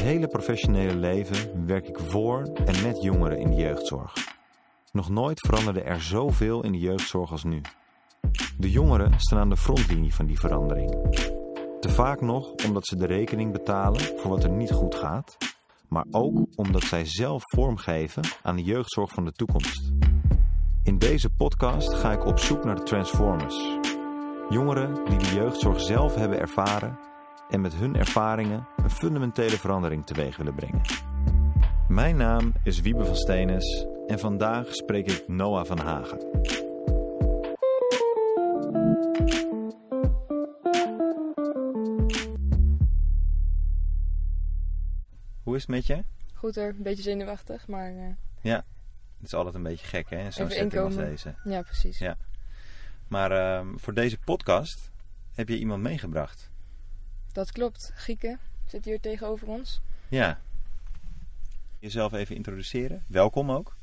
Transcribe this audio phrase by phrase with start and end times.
[0.00, 4.12] hele professionele leven werk ik voor en met jongeren in de jeugdzorg.
[4.92, 7.60] Nog nooit veranderde er zoveel in de jeugdzorg als nu.
[8.58, 10.90] De jongeren staan aan de frontlinie van die verandering.
[11.80, 15.36] Te vaak nog omdat ze de rekening betalen voor wat er niet goed gaat,
[15.88, 19.92] maar ook omdat zij zelf vormgeven aan de jeugdzorg van de toekomst.
[20.82, 23.78] In deze podcast ga ik op zoek naar de Transformers.
[24.48, 27.09] Jongeren die de jeugdzorg zelf hebben ervaren
[27.50, 30.80] en met hun ervaringen een fundamentele verandering teweeg willen brengen.
[31.88, 36.18] Mijn naam is Wiebe van Steenes en vandaag spreek ik Noah van Hagen.
[45.42, 46.04] Hoe is het met je?
[46.34, 48.06] Goed hoor, een beetje zenuwachtig, maar uh,
[48.40, 48.64] Ja,
[49.16, 51.04] het is altijd een beetje gek hè, zo'n setting als inkomen.
[51.10, 51.34] deze.
[51.44, 51.98] ja precies.
[51.98, 52.16] Ja.
[53.08, 54.90] Maar ehm, voor deze podcast
[55.34, 56.50] heb je iemand meegebracht.
[57.32, 57.90] Dat klopt.
[57.94, 59.80] Gieke zit hier tegenover ons.
[60.08, 60.40] Ja.
[61.78, 63.04] Jezelf even introduceren.
[63.06, 63.76] Welkom ook.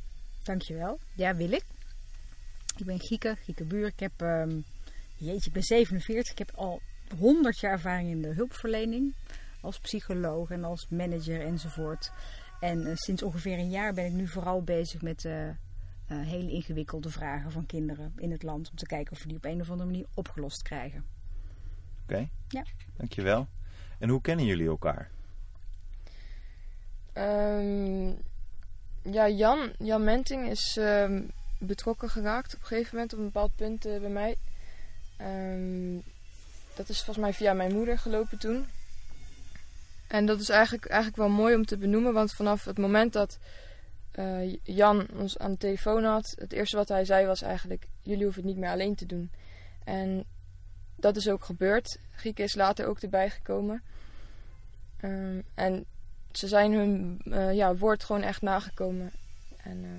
[0.44, 1.00] Dankjewel.
[1.14, 1.64] Ja, wil ik.
[2.78, 3.88] Ik ben Gieke, Gieke Buur.
[3.88, 4.60] Ik heb, ehm,
[5.18, 6.32] jeetje, ik ben 47.
[6.32, 6.82] Ik heb al
[7.18, 9.16] 100 jaar ervaring in de hulpverlening.
[9.62, 12.12] Als psycholoog en als manager enzovoort.
[12.60, 15.56] En eh, sinds ongeveer een jaar ben ik nu vooral bezig met eh, eh,
[16.08, 18.70] hele ingewikkelde vragen van kinderen in het land.
[18.70, 21.17] Om te kijken of we die op een of andere manier opgelost krijgen.
[22.10, 22.30] Oké.
[22.48, 22.64] Ja.
[22.98, 23.48] Dankjewel.
[24.00, 25.10] En hoe kennen jullie elkaar?
[27.14, 28.08] Ehm,
[29.02, 31.22] ja, Jan, Jan Menting is ehm,
[31.60, 34.36] betrokken geraakt op een gegeven moment op een bepaald punt eh, bij mij.
[35.18, 35.96] Ehm,
[36.76, 38.66] dat is volgens mij via mijn moeder gelopen toen.
[40.08, 43.40] En dat is eigenlijk, eigenlijk wel mooi om te benoemen, want vanaf het moment dat
[44.12, 48.24] eh, Jan ons aan de telefoon had, het eerste wat hij zei was eigenlijk: Jullie
[48.24, 49.32] hoeven het niet meer alleen te doen.
[49.84, 50.26] En
[50.98, 52.00] dat is ook gebeurd.
[52.12, 53.84] Gieke is later ook erbij gekomen.
[54.98, 55.86] Ehm, en
[56.32, 59.12] ze zijn hun eh, ja, woord gewoon echt nagekomen.
[59.58, 59.90] En eh,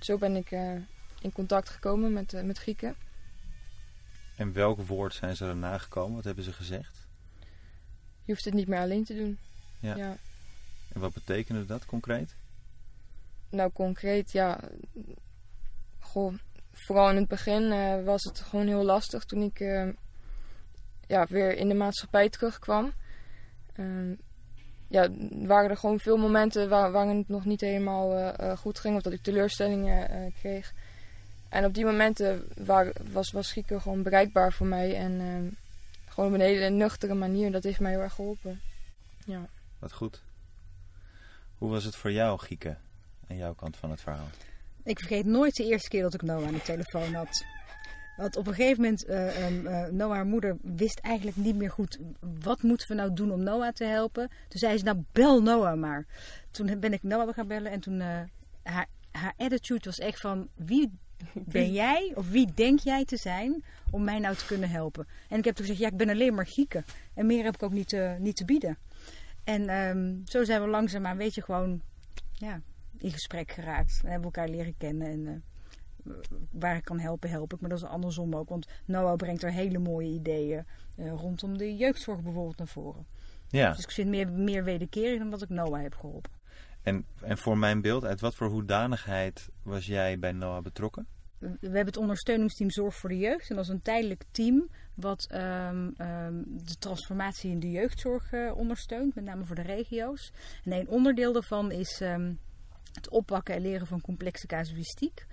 [0.00, 0.74] zo ben ik eh,
[1.20, 2.94] in contact gekomen met, met Gieke.
[4.36, 6.14] En welk woord zijn ze er nagekomen?
[6.14, 7.06] Wat hebben ze gezegd?
[8.24, 9.38] Je hoeft het niet meer alleen te doen.
[9.80, 9.96] Ja.
[9.96, 10.16] ja.
[10.92, 12.34] En wat betekende dat concreet?
[13.50, 14.60] Nou, concreet, ja.
[15.98, 16.34] Goh,
[16.72, 17.68] vooral in het begin
[18.04, 19.88] was het gewoon heel lastig toen ik eh,
[21.06, 22.92] ja, weer in de maatschappij terugkwam.
[23.72, 24.12] Ehm,
[24.88, 28.78] ja, waren er gewoon veel momenten waar, waarin het nog niet helemaal eh, eh, goed
[28.78, 30.72] ging of dat ik teleurstellingen eh, kreeg.
[31.48, 35.46] En op die momenten waar, was, was Gieke gewoon bereikbaar voor mij en ehm,
[36.08, 37.52] gewoon op een hele nuchtere manier.
[37.52, 38.60] Dat heeft mij heel erg geholpen.
[39.24, 39.48] Ja.
[39.78, 40.22] Wat goed.
[41.58, 42.76] Hoe was het voor jou, Gieke?
[43.28, 44.28] Aan jouw kant van het verhaal.
[44.82, 47.44] Ik vergeet nooit de eerste keer dat ik Noah aan de telefoon had.
[48.16, 51.98] Want op een gegeven moment, eh um, Noah, haar moeder, wist eigenlijk niet meer goed...
[52.42, 54.28] wat moeten we nou doen om Noah te helpen.
[54.48, 56.06] Toen zei ze, nou bel Noah maar.
[56.50, 58.00] Toen ben ik Noah gaan bellen en toen...
[58.00, 58.20] eh,
[58.62, 60.92] haar, haar attitude was echt van, wie
[61.34, 65.06] ben jij of wie denk jij te zijn om mij nou te kunnen helpen?
[65.28, 66.84] En ik heb toen gezegd, ja, ik ben alleen maar Gieke.
[67.14, 68.78] En meer heb ik ook niet te, niet te bieden.
[69.44, 71.82] En ehm, zo zijn we langzaamaan, weet je, gewoon
[72.32, 72.60] ja,
[72.98, 74.00] in gesprek geraakt.
[74.02, 75.06] En hebben we elkaar leren kennen.
[75.06, 75.44] En
[76.50, 77.60] waar ik kan helpen, help ik.
[77.60, 78.48] Maar dat is andersom ook.
[78.48, 83.06] Want Noah brengt er hele mooie ideeën eh, rondom de jeugdzorg bijvoorbeeld naar voren.
[83.48, 83.70] Ja.
[83.70, 86.30] Dus ik vind meer, meer wederkerig dan dat ik Noah heb geholpen.
[86.82, 91.06] En, en voor mijn beeld, uit wat voor hoedanigheid was jij bij Noah betrokken?
[91.38, 93.50] We hebben het ondersteuningsteam Zorg voor de Jeugd.
[93.50, 98.56] En dat is een tijdelijk team wat ehm, ehm, de transformatie in de jeugdzorg eh,
[98.56, 99.14] ondersteunt.
[99.14, 100.32] Met name voor de regio's.
[100.64, 102.32] En een onderdeel daarvan is ehm,
[102.92, 105.26] het oppakken en leren van complexe casuïstiek.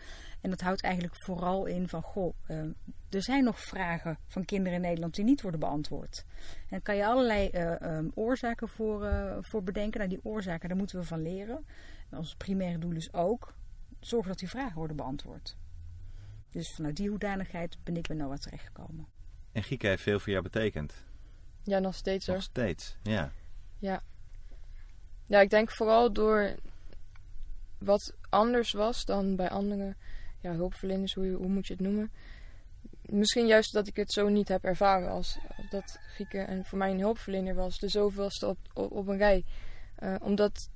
[0.44, 2.72] En dat houdt eigenlijk vooral in van, goh, ehm,
[3.09, 6.26] er zijn nog vragen van kinderen in Nederland die niet worden beantwoord.
[6.38, 10.00] En daar kan je allerlei eh, ehm, oorzaken voor, eh, voor bedenken.
[10.00, 11.66] Nou, die oorzaken, daar moeten we van leren.
[12.09, 13.53] En ons primaire doel is ook
[14.00, 15.58] zorgen dat die vragen worden beantwoord.
[16.52, 19.08] Dus vanuit die hoedanigheid ben ik bij Noah terechtgekomen.
[19.52, 21.06] En Gieke heeft veel voor jou betekend.
[21.62, 22.36] ja, nog steeds hoor.
[22.36, 23.32] Nog steeds, ja.
[25.26, 26.56] Ja, ik denk vooral door
[27.78, 29.96] wat anders was dan bij andere
[30.43, 32.11] ja, hulpverleners, hoe, hoe moet je het noemen.
[33.01, 35.37] Misschien juist dat ik het zo niet heb ervaren als,
[35.69, 37.79] dat Gieke en voor mij een hulpverlener was.
[37.79, 39.43] De zoveelste op, op, een rij.
[39.95, 40.69] Eh, omdat,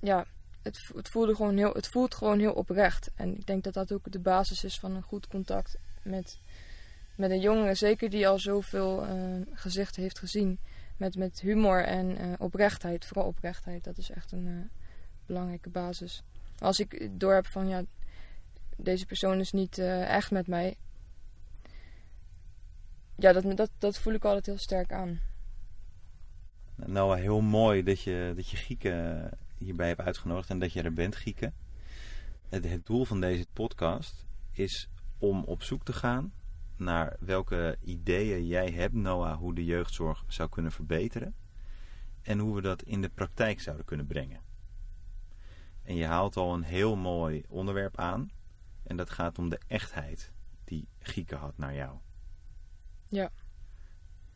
[0.00, 0.26] ja,
[0.62, 3.10] het, het, voelde gewoon heel, het voelt gewoon heel oprecht.
[3.14, 6.38] En ik denk dat dat ook de basis is van een goed contact met,
[7.14, 7.74] met een jongere.
[7.74, 9.16] Zeker die al zoveel eh,
[9.52, 10.58] gezichten heeft gezien
[10.96, 13.04] met, met humor en eh, oprechtheid.
[13.04, 14.70] Vooral oprechtheid, dat is echt een
[15.26, 16.22] belangrijke basis.
[16.58, 17.82] Als ik door heb van ja,
[18.82, 20.76] deze persoon is niet eh, echt met mij.
[23.16, 25.20] Ja, dat, dat, dat voel ik altijd heel sterk aan.
[26.74, 30.92] Noah, heel mooi dat je, dat je Gieke hierbij hebt uitgenodigd en dat je er
[30.92, 31.52] bent, Gieke.
[32.48, 34.88] Het, het doel van deze podcast is
[35.18, 36.32] om op zoek te gaan
[36.76, 41.34] naar welke ideeën jij hebt, Noah, hoe de jeugdzorg zou kunnen verbeteren.
[42.22, 44.40] En hoe we dat in de praktijk zouden kunnen brengen.
[45.82, 48.30] En je haalt al een heel mooi onderwerp aan.
[48.90, 50.32] En dat gaat om de echtheid
[50.64, 51.98] die Gieke had naar jou.
[53.08, 53.30] Ja.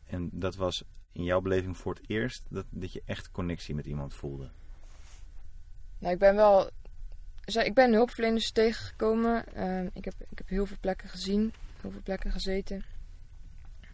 [0.05, 3.85] En dat was in jouw beleving voor het eerst dat, dat je echt connectie met
[3.85, 4.49] iemand voelde.
[5.99, 6.69] Nou, ik ben wel...
[7.45, 9.53] Ik ben hulpverleners tegengekomen.
[9.53, 11.53] Ehm, ik, heb, ik heb heel veel plekken gezien.
[11.81, 12.85] Heel veel plekken gezeten.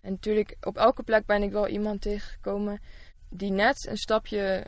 [0.02, 2.82] En natuurlijk, op elke plek ben ik wel iemand tegengekomen...
[3.30, 4.66] die net een stapje...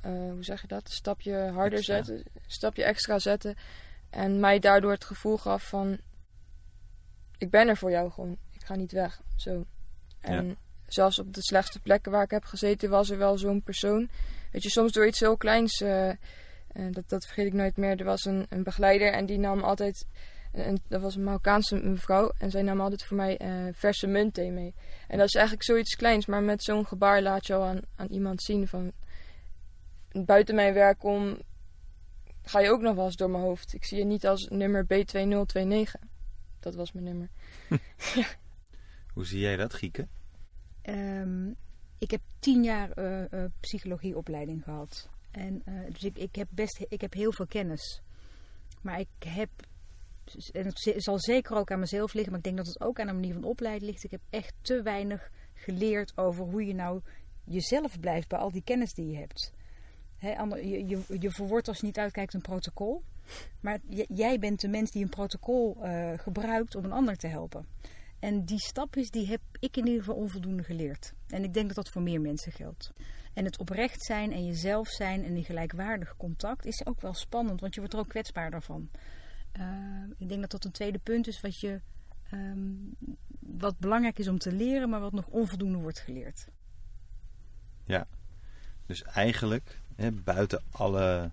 [0.00, 0.84] eh, hoe zeg je dat?
[0.84, 2.02] Een stapje harder Extra.
[2.02, 2.12] zette.
[2.34, 3.56] Een stapje extra zette.
[4.10, 5.98] En mij daardoor het gevoel gaf van...
[7.38, 8.36] Ik ben er voor jou gewoon.
[8.52, 9.20] Ik ga niet weg.
[9.36, 9.64] Zo.
[10.20, 10.54] En Ja.
[10.86, 12.90] zelfs op de slechtste plekken waar ik heb gezeten...
[12.90, 14.08] was er wel zo'n persoon...
[14.50, 16.16] Weet je, soms door iets heel kleins, eh, eh,
[16.90, 17.98] dat, dat vergeet ik nooit meer.
[17.98, 20.06] Er was een, een begeleider en die nam altijd,
[20.52, 24.50] een, dat was een Marokkaanse mevrouw, en zij nam altijd voor mij eh, verse muntthee
[24.50, 24.74] mee.
[25.08, 28.08] En dat is eigenlijk zoiets kleins, maar met zo'n gebaar laat je al aan, aan
[28.08, 28.92] iemand zien van,
[30.12, 31.38] buiten mijn werk om,
[32.42, 33.74] ga je ook nog wel eens door mijn hoofd.
[33.74, 36.08] Ik zie je niet als nummer B2029.
[36.60, 37.28] Dat was mijn nummer.
[39.14, 40.08] Hoe zie jij dat, Gieke?
[40.82, 41.48] Ehm,
[41.98, 45.08] ik heb tien jaar eh, eh, psychologieopleiding gehad.
[45.30, 48.02] En, eh, dus ik, ik, heb best, ik heb heel veel kennis.
[48.82, 49.50] Maar ik heb,
[50.52, 53.06] en het zal zeker ook aan mezelf liggen, maar ik denk dat het ook aan
[53.06, 54.04] de manier van opleiden ligt.
[54.04, 57.00] Ik heb echt te weinig geleerd over hoe je nou
[57.44, 59.52] jezelf blijft bij al die kennis die je hebt.
[60.20, 63.02] Ander- je, je, je verwoordt als je niet uitkijkt een protocol.
[63.60, 63.78] Maar
[64.08, 67.66] jij bent de mens die een protocol eh, gebruikt om een ander te helpen.
[68.18, 71.14] En die stapjes die heb ik in ieder geval onvoldoende geleerd.
[71.28, 72.92] En ik denk dat dat voor meer mensen geldt.
[73.32, 77.60] En het oprecht zijn en jezelf zijn en in gelijkwaardig contact is ook wel spannend,
[77.60, 78.90] want je wordt er ook kwetsbaarder van.
[79.52, 79.64] Eh,
[80.18, 81.80] ik denk dat dat een tweede punt is wat, je,
[82.30, 82.74] ehm,
[83.38, 86.48] wat belangrijk is om te leren, maar wat nog onvoldoende wordt geleerd.
[88.86, 91.30] Dus eigenlijk, hè, buiten alle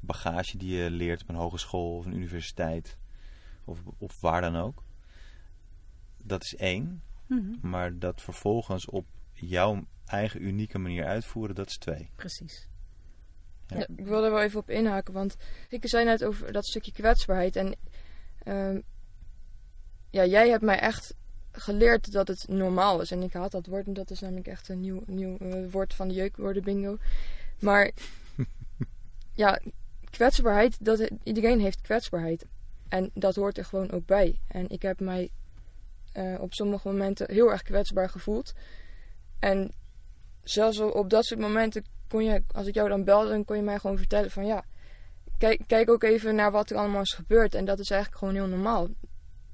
[0.00, 2.96] bagage die je leert op een hogeschool of een universiteit
[3.64, 4.82] of, of waar dan ook.
[6.16, 7.02] Dat is één.
[7.60, 12.10] Maar dat vervolgens op jouw eigen unieke manier uitvoeren, dat is twee.
[12.16, 12.68] Precies.
[13.66, 13.76] Ja.
[13.76, 15.36] Ja, ik wil er wel even op inhaken, want
[15.68, 17.56] ik zei net over dat stukje kwetsbaarheid.
[17.56, 17.76] En
[18.38, 18.80] ehm,
[20.10, 21.14] ja, jij hebt mij echt
[21.52, 23.10] geleerd dat het normaal is.
[23.10, 25.94] En ik haat dat woord, en dat is namelijk echt een nieuw, nieuw eh, woord
[25.94, 26.98] van de jeukwoorden bingo.
[27.58, 27.90] Maar
[29.34, 29.60] ja,
[30.10, 32.46] kwetsbaarheid, dat, iedereen heeft kwetsbaarheid.
[32.88, 34.40] En dat hoort er gewoon ook bij.
[34.48, 35.30] En ik heb mij
[36.12, 38.52] eh, op sommige momenten heel erg kwetsbaar gevoeld.
[39.38, 39.72] En
[40.42, 43.62] zelfs op dat soort momenten kon je, als ik jou dan belde, dan kon je
[43.62, 44.64] mij gewoon vertellen van ja,
[45.38, 47.54] kijk, kijk ook even naar wat er allemaal is gebeurd.
[47.54, 48.88] En dat is eigenlijk gewoon heel normaal.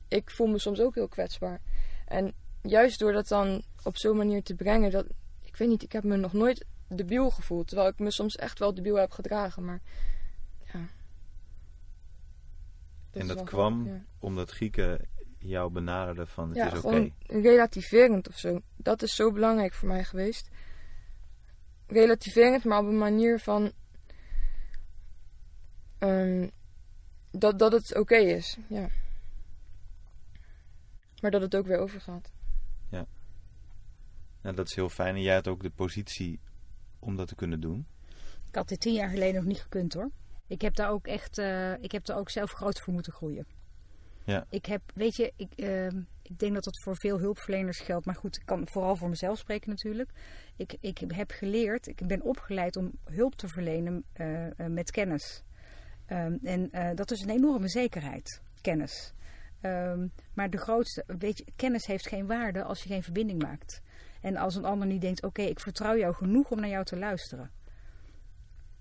[0.08, 1.60] Ik voel me soms ook heel kwetsbaar.
[2.06, 5.06] En juist door dat dan op zo'n manier te brengen, dat,
[5.42, 6.64] ik weet niet, ik heb me nog nooit
[6.96, 7.66] debiel gevoeld.
[7.68, 9.80] Terwijl ik me soms echt wel debiel heb gedragen, maar
[10.72, 10.86] ja.
[13.10, 14.04] En dat kwam ja.
[14.18, 15.00] omdat Gieke
[15.38, 16.80] jou benaderde van het Ja, is oké.
[16.80, 18.60] gewoon relativerend of zo.
[18.76, 20.48] Dat is zo belangrijk voor mij geweest.
[21.86, 23.72] Relativerend, maar op een manier van.
[25.98, 26.48] ehm,
[27.30, 28.88] dat, dat het oké is, ja.
[31.20, 32.30] Maar dat het ook weer overgaat.
[34.42, 35.14] Nou, dat is heel fijn.
[35.14, 36.40] En jij had ook de positie
[37.02, 37.86] om dat te kunnen doen.
[38.48, 40.10] Ik had dit tien jaar geleden nog niet gekund hoor.
[40.46, 43.46] Ik heb daar ook echt, eh, ik heb daar ook zelf groot voor moeten groeien.
[44.24, 44.46] Ja.
[44.48, 48.06] Ik heb, weet je, ik, ehm, ik denk dat dat voor veel hulpverleners geldt.
[48.06, 50.10] Maar goed, ik kan vooral voor mezelf spreken natuurlijk.
[50.56, 55.42] Ik, ik heb geleerd, ik ben opgeleid om hulp te verlenen eh, eh, met kennis.
[56.06, 59.14] Ehm, en dat is een enorme zekerheid, kennis.
[59.60, 63.82] Ehm, maar de grootste, weet je, kennis heeft geen waarde als je geen verbinding maakt.
[64.22, 66.98] En als een ander niet denkt, oké, ik vertrouw jou genoeg om naar jou te
[66.98, 67.50] luisteren.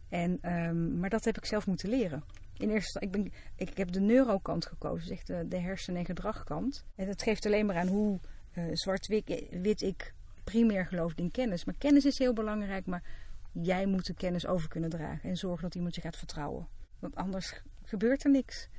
[0.09, 2.23] En, ehm, maar dat heb ik zelf moeten leren.
[2.57, 6.05] In eerste ik, ben, ik, heb de neurokant gekozen, dus echt de, de hersen- en
[6.05, 6.85] gedragkant.
[6.95, 8.19] En dat geeft alleen maar aan hoe
[8.51, 11.65] eh, zwart-wit wit ik primair geloof in kennis.
[11.65, 13.03] Maar kennis is heel belangrijk, maar
[13.51, 15.29] jij moet de kennis over kunnen dragen.
[15.29, 16.67] En zorgen dat iemand je gaat vertrouwen.
[16.99, 18.69] Want anders gebeurt er niks.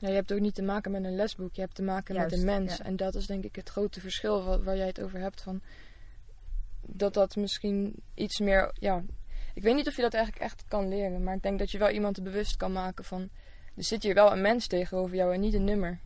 [0.00, 2.30] Ja, je hebt ook niet te maken met een lesboek, je hebt te maken Juist,
[2.30, 2.76] met een mens.
[2.76, 2.84] ja.
[2.84, 5.42] En dat is denk ik het grote verschil waar, waar jij het over hebt.
[5.42, 5.62] Van
[6.86, 8.70] dat dat misschien iets meer.
[8.74, 9.02] Ja,
[9.54, 11.78] ik weet niet of je dat eigenlijk echt kan leren, maar ik denk dat je
[11.78, 13.30] wel iemand er bewust kan maken van.
[13.76, 16.00] Er zit hier wel een mens tegenover jou en niet een nummer.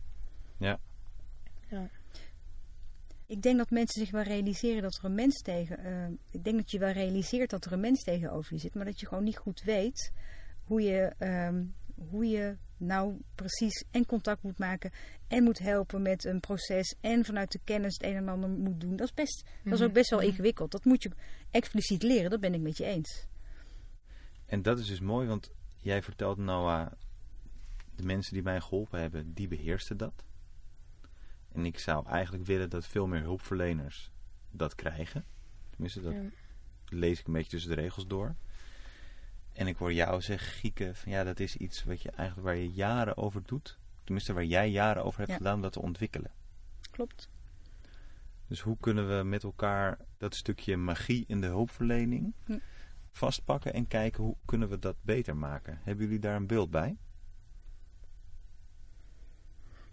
[3.27, 5.77] Ik denk dat mensen zich wel realiseren dat er een mens tegen.
[5.77, 8.85] eh, ik denk dat je wel realiseert dat er een mens tegenover je zit, maar
[8.85, 10.11] dat je gewoon niet goed weet
[10.63, 11.63] hoe je, ehm,
[11.95, 14.91] hoe je nou precies en contact moet maken
[15.27, 18.79] en moet helpen met een proces en vanuit de kennis het een en ander moet
[18.81, 18.95] doen.
[18.95, 20.27] Dat is best, dat is ook best wel Mhm.
[20.29, 20.71] ingewikkeld.
[20.71, 21.11] Dat moet je
[21.51, 22.29] expliciet leren.
[22.29, 23.27] Dat ben ik met je eens.
[24.45, 26.91] En dat is dus mooi, want jij vertelt Noah,
[27.95, 30.23] de mensen die mij geholpen hebben, die beheersten dat.
[31.51, 34.11] En ik zou eigenlijk willen dat veel meer hulpverleners
[34.51, 35.25] dat krijgen.
[35.69, 36.21] Tenminste, dat Ja.
[36.85, 38.35] lees ik een beetje tussen de regels door.
[39.55, 42.55] En ik hoor jou zeggen, Gieke, van ja, dat is iets wat je eigenlijk waar
[42.55, 43.79] je jaren over doet.
[44.03, 45.37] Tenminste, waar jij jaren over hebt Ja.
[45.37, 46.31] gedaan om dat te ontwikkelen.
[46.91, 47.29] Klopt.
[48.47, 52.57] Dus hoe kunnen we met elkaar dat stukje magie in de hulpverlening Hm.
[53.11, 55.79] vastpakken en kijken hoe kunnen we dat beter maken?
[55.83, 56.97] Hebben jullie daar een beeld bij?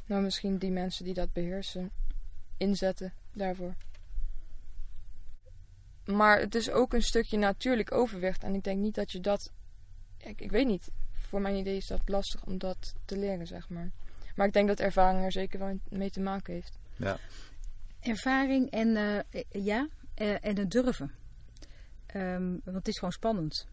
[0.06, 1.90] Nou, misschien die mensen die dat beheersen
[2.56, 3.74] inzetten daarvoor.
[6.04, 8.42] Maar het is ook een stukje natuurlijk overwicht.
[8.42, 9.52] En ik denk niet dat je dat.
[10.18, 10.90] Ik, ik weet niet.
[11.12, 13.90] Voor mijn idee is dat lastig om dat te leren, zeg maar.
[14.36, 16.78] Maar ik denk dat ervaring er zeker wel mee te maken heeft.
[16.96, 17.18] Ja.
[18.00, 21.12] Ervaring en eh, ja, eh, en het durven.
[22.06, 23.66] Ehm, want het is gewoon spannend.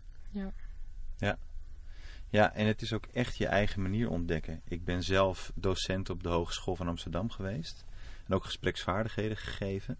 [2.29, 4.61] Ja, en het is ook echt je eigen manier ontdekken.
[4.67, 7.85] Ik ben zelf docent op de Hogeschool van Amsterdam geweest.
[8.27, 9.97] En ook gespreksvaardigheden gegeven.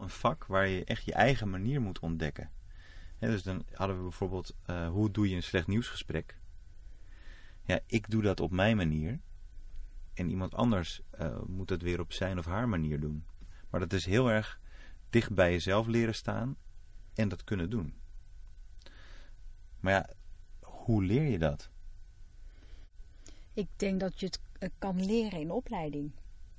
[0.00, 2.50] Een vak waar je echt je eigen manier moet ontdekken.
[3.18, 6.38] Dus dan hadden we bijvoorbeeld, eh, hoe doe je een slecht nieuwsgesprek?
[7.62, 9.20] Ja, ik doe dat op mijn manier.
[10.14, 13.24] En iemand anders eh, moet het weer op zijn of haar manier doen.
[13.70, 14.60] Maar dat is heel erg
[15.10, 16.56] dicht bij jezelf leren staan
[17.14, 17.94] en dat kunnen doen.
[19.80, 20.08] Maar ja,
[20.60, 21.70] hoe leer je dat?
[23.52, 26.12] Ik denk dat je het eh, kan leren in opleiding.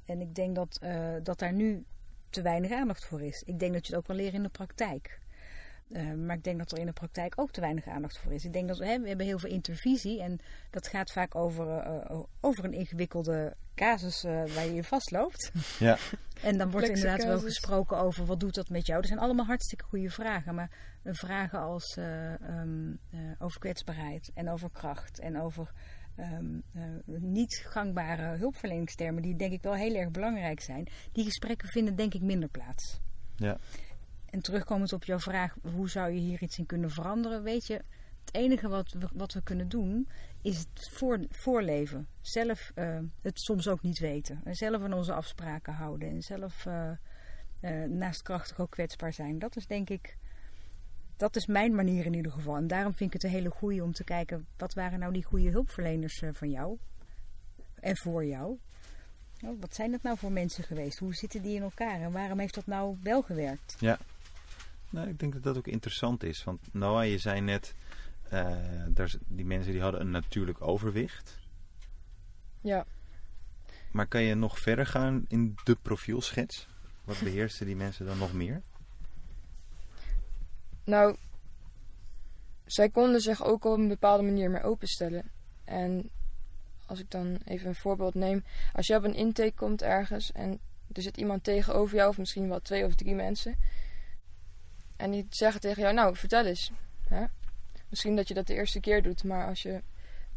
[0.06, 0.80] En ik denk dat,
[1.24, 1.86] dat daar nu
[2.32, 3.44] te weinig aandacht voor is.
[3.46, 5.20] Ik denk dat je het ook kan leren in de praktijk.
[5.90, 8.46] Eh, maar ik denk dat er in de praktijk ook te weinig aandacht voor is.
[8.46, 12.20] Ik denk dat hè, we hebben heel veel intervisie en dat gaat vaak over, eh,
[12.40, 15.52] over een ingewikkelde casus eh, waar je je vastloopt.
[15.80, 15.98] Ja.
[16.42, 19.00] En dan wordt er inderdaad wel gesproken over wat doet dat met jou.
[19.00, 20.56] Dat zijn allemaal hartstikke goede vragen.
[20.56, 20.70] Maar
[21.04, 25.72] eh, vragen als eh, ehm, eh, over kwetsbaarheid en over kracht en over
[26.22, 30.88] ehm, eh, niet gangbare hulpverleningstermen, die denk ik wel heel erg belangrijk zijn.
[31.12, 33.00] Die gesprekken vinden denk ik minder plaats.
[33.36, 33.58] Ja.
[34.26, 37.44] En terugkomend op jouw vraag, hoe zou je hier iets in kunnen veranderen?
[37.44, 37.74] Weet je,
[38.26, 40.08] het enige wat we, wat we kunnen doen,
[40.42, 42.08] is het voor, voorleven.
[42.22, 44.42] Zelf eh, het soms ook niet weten.
[44.44, 46.10] En zelf aan onze afspraken houden.
[46.10, 46.92] En zelf eh,
[47.84, 49.40] naast krachtig ook kwetsbaar zijn.
[49.40, 50.18] Dat is denk ik,
[51.22, 52.56] dat is mijn manier in ieder geval.
[52.56, 55.24] En daarom vind ik het een hele goede om te kijken, wat waren nou die
[55.24, 56.78] goede hulpverleners eh, van jou?
[57.80, 58.58] En voor jou?
[59.40, 61.00] Nou, wat zijn dat nou voor mensen geweest?
[61.00, 62.02] Hoe zitten die in elkaar?
[62.02, 63.76] En waarom heeft dat nou wel gewerkt?
[64.90, 66.44] Nou, ik denk dat dat ook interessant is.
[66.44, 67.76] Want Noah, je zei net,
[68.30, 68.58] eh,
[68.90, 71.40] daar, die mensen die hadden een natuurlijk overwicht.
[72.62, 72.86] Ja,
[73.92, 76.68] Maar kan je nog verder gaan in de profielschets?
[77.04, 78.62] Wat beheersten die mensen dan nog meer?
[80.84, 81.16] Nou,
[82.66, 85.32] zij konden zich ook op een bepaalde manier meer openstellen.
[85.64, 86.10] En
[86.86, 88.44] als ik dan even een voorbeeld neem.
[88.74, 90.60] Als je op een intake komt ergens en
[90.94, 93.56] er zit iemand tegenover jou, of misschien wel twee of drie mensen.
[94.98, 96.72] En die zeggen tegen jou, nou, vertel eens.
[97.08, 97.26] Hè?
[97.90, 99.82] Misschien dat je dat de eerste keer doet, maar als je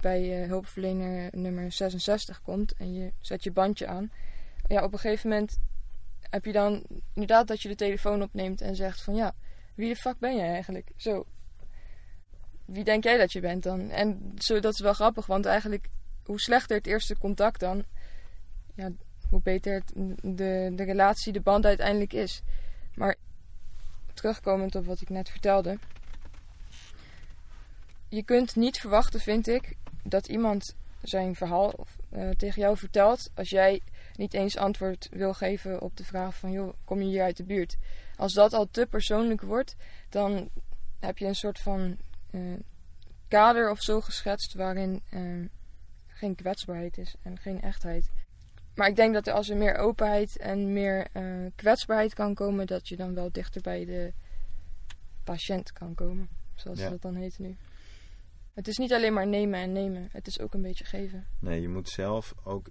[0.00, 4.10] bij hulpverlener nummer 66 komt en je zet je bandje aan.
[4.66, 5.58] Ja, op een gegeven moment
[6.20, 6.82] heb je dan
[7.12, 9.34] inderdaad dat je de telefoon opneemt en zegt van ja,
[9.74, 10.90] wie de fuck ben jij eigenlijk?
[10.96, 11.26] Zo.
[12.64, 13.90] Wie denk jij dat je bent dan?
[13.90, 15.88] En zo, dat is wel grappig, want eigenlijk
[16.24, 17.84] hoe slechter het eerste contact dan,
[18.74, 18.90] ja,
[19.30, 22.42] hoe beter het, de, de relatie, de band uiteindelijk is.
[22.94, 23.16] Maar
[24.14, 25.78] terugkomend op wat ik net vertelde.
[28.08, 33.50] Je kunt niet verwachten, vind ik, dat iemand zijn verhaal eh, tegen jou vertelt als
[33.50, 33.80] jij
[34.16, 37.44] niet eens antwoord wil geven op de vraag van joh, kom je hier uit de
[37.44, 37.76] buurt?
[38.16, 39.76] Als dat al te persoonlijk wordt,
[40.08, 40.50] dan
[41.00, 41.96] heb je een soort van
[42.30, 42.40] eh,
[43.28, 45.20] kader of zo geschetst waarin eh,
[46.06, 48.10] geen kwetsbaarheid is en geen echtheid.
[48.74, 52.66] Maar ik denk dat er als er meer openheid en meer eh, kwetsbaarheid kan komen,
[52.66, 54.12] dat je dan wel dichter bij de
[55.24, 56.28] patiënt kan komen.
[56.54, 56.90] Zoals Ja.
[56.90, 57.56] dat dan heet nu.
[58.54, 61.26] Het is niet alleen maar nemen en nemen, het is ook een beetje geven.
[61.38, 62.66] Nee, je moet zelf ook,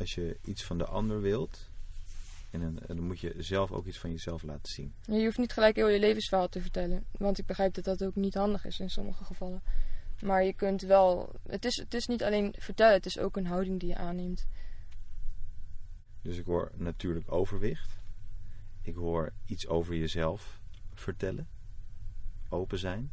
[0.00, 1.68] als je iets van de ander wilt,
[2.50, 4.94] en dan, dan moet je zelf ook iets van jezelf laten zien.
[5.00, 7.04] Je hoeft niet gelijk heel je levensverhaal te vertellen.
[7.10, 9.62] Want ik begrijp dat dat ook niet handig is in sommige gevallen.
[10.22, 11.32] Maar je kunt wel.
[11.48, 14.46] Het is, het is niet alleen vertellen, het is ook een houding die je aanneemt.
[16.22, 17.98] Dus ik hoor natuurlijk overwicht.
[18.82, 20.60] Ik hoor iets over jezelf
[20.94, 21.48] vertellen.
[22.48, 23.10] Open zijn.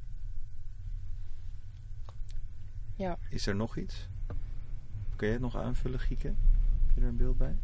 [2.95, 3.17] Ja.
[3.29, 4.07] Is er nog iets?
[5.15, 6.33] Kun je het nog aanvullen, Gieke?
[6.95, 7.55] Je er een beeld bij?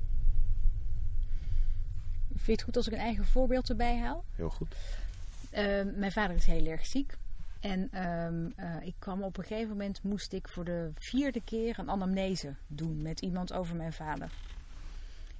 [2.28, 4.24] Vind je het goed als ik een eigen voorbeeld erbij haal?
[4.36, 4.76] Heel goed.
[5.52, 5.60] Uh,
[5.96, 7.18] mijn vader is heel erg ziek.
[7.60, 11.80] En uh, uh, ik kwam op een gegeven moment, moest ik voor de vierde keer
[11.80, 14.32] een anamnese doen met iemand over mijn vader.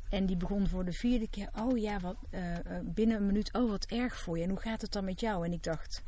[0.10, 3.70] En die begon voor de vierde keer, oh ja, wat, uh, binnen een minuut, oh
[3.70, 4.44] wat erg voor je.
[4.44, 5.46] En hoe gaat het dan met jou?
[5.46, 6.04] En ik dacht,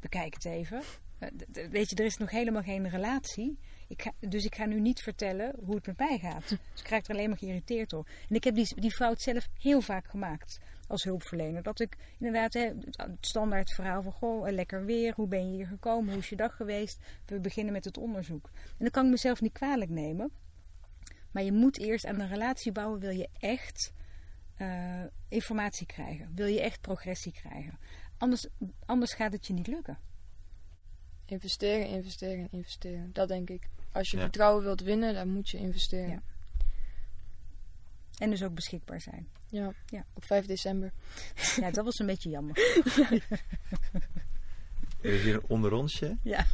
[0.00, 0.82] bekijk het even.
[1.70, 3.58] weet je, er is nog helemaal geen relatie.
[4.18, 6.48] Dus ik ga nu niet vertellen hoe het met mij gaat.
[6.48, 8.06] Dus ik krijg er alleen maar geïrriteerd door.
[8.28, 11.62] En ik heb die, die fout zelf heel vaak gemaakt als hulpverlener.
[11.62, 15.66] Dat ik inderdaad hè, het standaard verhaal van goh, lekker weer, hoe ben je hier
[15.66, 16.98] gekomen, hoe is je dag geweest.
[17.26, 18.50] We beginnen met het onderzoek.
[18.54, 20.30] En dan kan ik mezelf niet kwalijk nemen.
[21.30, 23.92] Maar je moet eerst aan een relatie bouwen, wil je echt
[24.58, 26.32] uh, informatie krijgen.
[26.34, 27.78] Wil je echt progressie krijgen.
[28.16, 28.46] Anders,
[28.86, 29.98] anders gaat het je niet lukken.
[31.24, 33.12] Investeren, investeren, investeren.
[33.12, 33.68] Dat denk ik.
[33.98, 34.22] Als je ja.
[34.22, 36.08] vertrouwen wilt winnen, dan moet je investeren.
[36.08, 36.22] Ja.
[38.18, 39.28] En dus ook beschikbaar zijn.
[39.48, 40.04] Ja, ja.
[40.12, 40.92] op 5 december.
[41.56, 42.56] Ja, dat was een beetje jammer.
[45.02, 46.16] Er is hier een onderonsje.
[46.22, 46.46] Ja.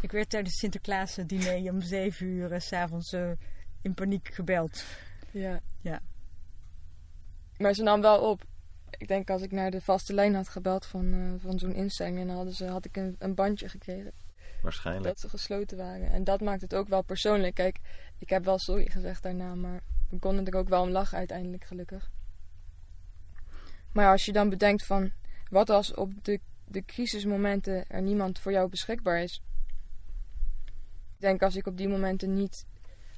[0.00, 3.30] Ik werd tijdens Sinterklaas diner om 7 uur s s'avonds uh,
[3.82, 4.84] in paniek gebeld.
[5.30, 5.60] Ja.
[5.80, 6.00] ja.
[7.56, 8.44] Maar ze nam wel op.
[8.90, 12.16] Ik denk als ik naar de vaste lijn had gebeld van, uh, van zo'n instelling,
[12.16, 14.12] dan hadden ze, had ik een, een bandje gekregen.
[14.62, 15.06] Waarschijnlijk.
[15.06, 16.10] Dat ze gesloten waren.
[16.10, 17.54] En dat maakt het ook wel persoonlijk.
[17.54, 17.78] Kijk,
[18.18, 21.64] ik heb wel sorry gezegd daarna, maar we konden er ook wel om lachen uiteindelijk,
[21.64, 22.10] gelukkig.
[23.92, 25.12] Maar als je dan bedenkt van,
[25.50, 29.42] wat als op de, de crisismomenten er niemand voor jou beschikbaar is?
[31.14, 32.66] Ik denk als ik op die momenten niet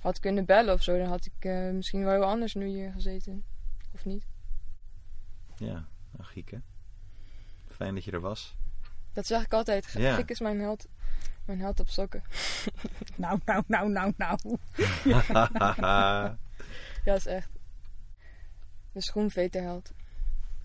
[0.01, 2.93] had kunnen bellen of zo, dan had ik uh, misschien wel heel anders nu hier
[2.93, 3.45] gezeten.
[3.93, 4.27] Of niet?
[5.57, 6.63] Ja, nou, Gieke.
[7.69, 8.57] Fijn dat je er was.
[9.13, 9.93] Dat zeg ik altijd.
[9.93, 10.15] Ja.
[10.15, 10.87] Gieke is mijn held.
[11.45, 12.23] Mijn held op sokken.
[13.17, 14.39] nou, nou, nou, nou, nou.
[17.05, 17.49] ja, is echt.
[18.93, 19.93] De schoenveterheld.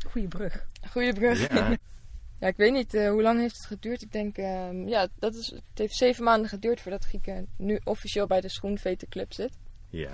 [0.08, 0.68] Goeie brug.
[0.90, 1.54] Goeie brug.
[1.54, 1.78] Ja.
[2.40, 4.02] ja, ik weet niet uh, hoe lang heeft het geduurd.
[4.02, 8.28] Ik denk, uh, ja, dat is, het heeft zeven maanden geduurd voordat Gieke nu officieel
[8.28, 9.58] bij de schoenveterclub zit.
[9.90, 10.12] Ja.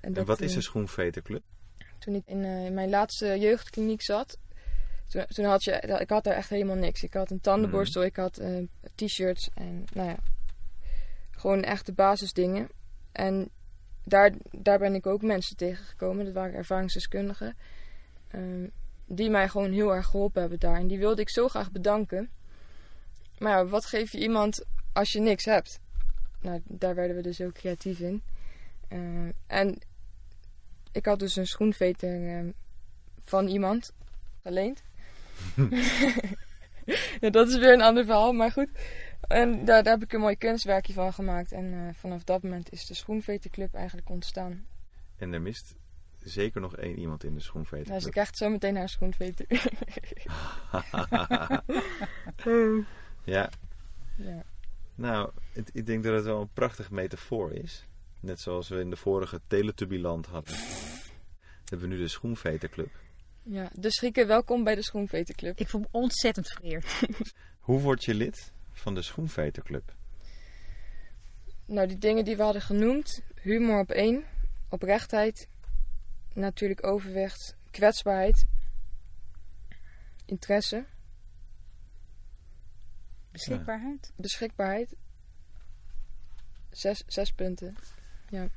[0.00, 1.42] En, dat, en wat is de schoenveterclub?
[1.98, 4.38] Toen ik in, uh, in mijn laatste jeugdkliniek zat,
[5.10, 7.02] toen, toen, had je, ik had daar echt helemaal niks.
[7.02, 8.06] Ik had een tandenborstel, mm.
[8.06, 10.16] ik had uh, t-shirts en nou ja,
[11.30, 12.68] gewoon echte basisdingen.
[13.12, 13.50] En
[14.04, 17.56] daar, daar ben ik ook mensen tegengekomen, dat waren ervaringsdeskundigen,
[18.34, 18.70] um,
[19.06, 20.78] die mij gewoon heel erg geholpen hebben daar.
[20.78, 22.30] En die wilde ik zo graag bedanken.
[23.38, 25.80] Maar ja, wat geef je iemand als je niks hebt?
[26.40, 28.22] Nou, daar werden we dus heel creatief in.
[28.88, 29.78] Uh, en
[30.92, 32.52] ik had dus een schoenveter uh,
[33.24, 33.92] van iemand
[34.42, 34.82] geleend.
[37.20, 38.70] ja, dat is weer een ander verhaal, maar goed.
[39.20, 41.52] En daar, daar heb ik een mooi kunstwerkje van gemaakt.
[41.52, 44.66] En uh, vanaf dat moment is de Schoenveterclub eigenlijk ontstaan.
[45.16, 45.76] En er mist
[46.22, 47.96] zeker nog één iemand in de Schoenveterclub.
[47.96, 49.46] Ja, ze krijgt zo meteen haar Schoenveter.
[53.24, 53.50] ja.
[54.16, 54.44] ja.
[54.94, 57.86] Nou, het, ik denk dat het wel een prachtig metafoor is.
[58.20, 60.54] Net zoals we in de vorige Teletubbyland hadden.
[61.64, 62.90] hebben we nu de Schoenveterclub.
[63.42, 65.58] Ja, dus Rieke, welkom bij de Schoenveterclub.
[65.58, 67.02] Ik voel me ontzettend vereerd.
[67.60, 69.94] Hoe word je lid van de Schoenveterclub?
[71.66, 73.22] Nou, die dingen die we hadden genoemd.
[73.34, 74.24] Humor op één.
[74.68, 75.48] Oprechtheid.
[76.34, 77.56] Natuurlijk overwicht.
[77.70, 78.46] Kwetsbaarheid.
[80.26, 80.84] Interesse.
[83.30, 84.12] Beschikbaarheid.
[84.16, 84.94] Beschikbaarheid.
[86.70, 87.76] Zes, zes punten.
[88.28, 88.48] Ja.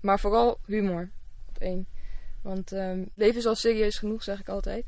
[0.00, 1.10] Maar vooral humor
[1.48, 1.86] op één.
[2.48, 4.86] Want um, leven is al serieus genoeg, zeg ik altijd.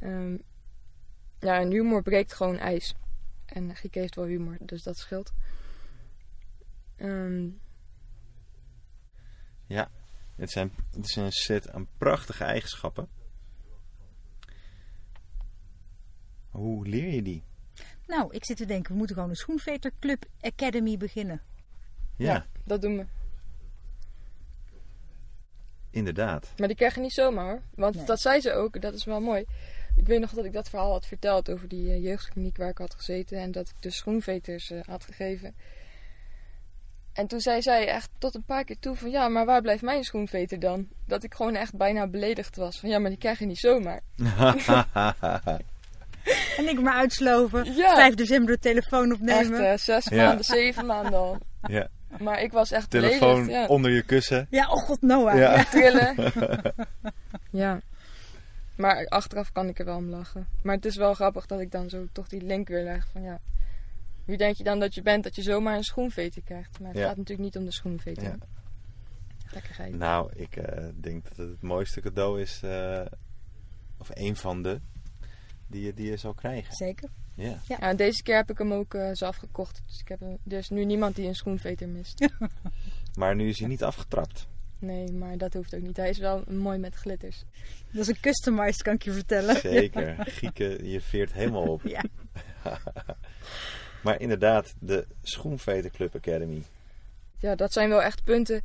[0.00, 0.42] Um,
[1.38, 2.94] ja, en humor breekt gewoon ijs.
[3.46, 5.32] En Gieke heeft wel humor, dus dat scheelt.
[6.96, 7.60] Um,
[9.66, 9.90] ja,
[10.36, 13.08] het, zijn, het is een set aan prachtige eigenschappen.
[16.50, 17.44] Hoe leer je die?
[18.06, 21.42] Nou, ik zit te denken, we moeten gewoon een Schoenveterclub Academy beginnen.
[22.16, 22.32] Ja.
[22.32, 23.17] ja, dat doen we.
[25.90, 26.52] Inderdaad.
[26.56, 27.62] Maar die krijg je niet zomaar hoor.
[27.74, 28.04] Want nee.
[28.04, 29.44] dat zei ze ook, dat is wel mooi.
[29.96, 32.78] Ik weet nog dat ik dat verhaal had verteld over die uh, jeugdkliniek waar ik
[32.78, 33.38] had gezeten.
[33.38, 35.54] En dat ik de schoenveters uh, had gegeven.
[37.12, 39.82] En toen zei zij echt tot een paar keer toe van ja, maar waar blijft
[39.82, 40.88] mijn schoenveter dan?
[41.06, 42.80] Dat ik gewoon echt bijna beledigd was.
[42.80, 44.00] Van ja, maar die krijg je niet zomaar.
[46.56, 47.74] en ik maar uitsloven.
[47.74, 47.94] Ja.
[47.94, 49.66] 5 december de telefoon opnemen.
[49.66, 50.26] Echt uh, zes ja.
[50.26, 51.38] maanden, zeven maanden al.
[51.62, 51.88] Ja.
[52.20, 53.66] Maar ik was echt Telefoon beledigd, ja.
[53.66, 54.46] onder je kussen.
[54.50, 55.36] Ja, oh god, Noah.
[55.36, 55.54] Ja.
[55.56, 55.64] Ja.
[55.64, 56.14] trillen.
[57.50, 57.80] ja.
[58.76, 60.46] Maar achteraf kan ik er wel om lachen.
[60.62, 63.22] Maar het is wel grappig dat ik dan zo toch die link weer leg van
[63.22, 63.40] ja.
[64.24, 66.80] Wie denk je dan dat je bent dat je zomaar een schoenveter krijgt?
[66.80, 67.06] Maar het Ja.
[67.06, 68.22] gaat natuurlijk niet om de schoenveter.
[68.22, 68.36] Ja.
[69.46, 69.94] Gekkigheid.
[69.94, 73.06] Nou, ik eh, denk dat het het mooiste cadeau is, eh,
[73.98, 74.80] of een van de,
[75.66, 76.74] die je, die je zal krijgen.
[76.74, 77.08] Zeker.
[77.38, 77.58] Ja.
[77.66, 79.82] Ja, en deze keer heb ik hem ook eh, zelf gekocht.
[79.86, 82.28] Dus ik heb een, er is nu niemand die een schoenveter mist.
[83.18, 84.46] Maar nu is hij niet afgetrapt.
[84.78, 85.96] Nee, maar dat hoeft ook niet.
[85.96, 87.44] Hij is wel mooi met glitters.
[87.90, 89.56] Dat is een customized, kan ik je vertellen.
[89.56, 90.16] Zeker.
[90.18, 91.82] Gieke, je veert helemaal op.
[91.82, 92.04] Ja.
[94.02, 96.62] Maar inderdaad, de Schoenveter Club Academy.
[97.38, 98.62] Ja, dat zijn wel echt punten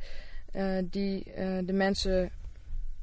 [0.52, 2.30] eh, die eh, de mensen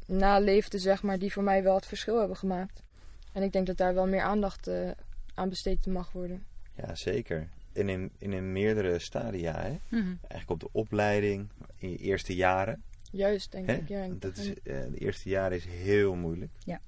[0.05, 2.84] naleefden, zeg maar, die voor mij wel het verschil hebben gemaakt.
[3.31, 4.89] En ik denk dat daar wel meer aandacht eh,
[5.33, 6.43] aan besteed mag worden.
[6.75, 7.49] Ja, zeker.
[7.73, 9.77] En in, in, in meerdere stadia, hè?
[9.87, 10.07] Mhm.
[10.21, 12.83] Eigenlijk op de opleiding, in je eerste jaren.
[13.11, 13.73] Juist, denk Hè?
[13.75, 13.87] ik.
[13.87, 16.51] Ja, dat is, eh, de eerste jaren is heel moeilijk.
[16.65, 16.81] Ja.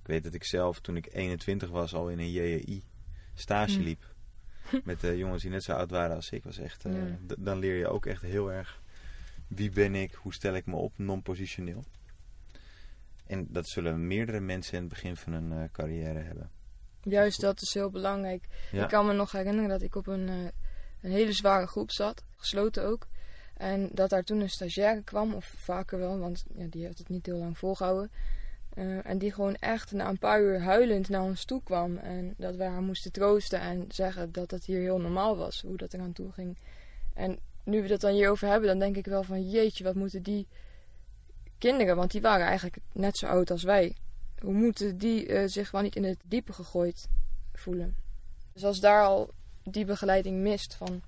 [0.00, 2.82] Ik weet dat ik zelf, toen ik 21 was, al in een JEI
[3.34, 3.82] stage Hm.
[3.82, 4.14] liep.
[4.84, 6.44] Met eh, jongens die net zo oud waren als ik.
[6.44, 7.18] Was echt, eh, Ja.
[7.26, 8.82] d- dan leer je ook echt heel erg
[9.46, 11.84] wie ben ik, hoe stel ik me op, non-positioneel.
[13.26, 16.50] En dat zullen meerdere mensen in het begin van hun eh, carrière hebben.
[17.04, 18.44] Juist, dat is heel belangrijk.
[18.72, 18.82] Ja.
[18.82, 20.34] Ik kan me nog herinneren dat ik op een, eh,
[21.00, 23.06] een hele zware groep zat, gesloten ook.
[23.56, 27.08] En dat daar toen een stagiaire kwam, of vaker wel, want ja, die heeft het
[27.08, 28.10] niet heel lang volgehouden.
[28.74, 31.96] Eh, en die gewoon echt na een paar uur huilend naar ons toe kwam.
[31.96, 35.76] En dat wij haar moesten troosten en zeggen dat het hier heel normaal was, hoe
[35.76, 36.58] dat eraan toe ging.
[37.14, 40.22] En nu we dat dan hierover hebben, dan denk ik wel van jeetje, wat moeten
[40.22, 40.46] die
[41.58, 43.96] kinderen, want die waren eigenlijk net zo oud als wij.
[44.44, 47.08] Hoe moeten die eh, zich wel niet in het diepe gegooid
[47.52, 47.96] voelen?
[48.52, 49.30] Dus als daar al
[49.62, 51.02] die begeleiding mist van...